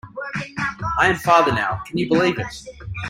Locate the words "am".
1.09-1.15